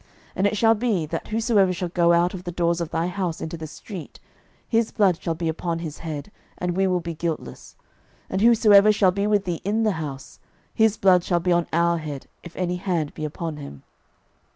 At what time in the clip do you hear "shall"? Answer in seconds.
0.57-0.73, 1.73-1.89, 5.21-5.35, 8.91-9.11, 11.23-11.39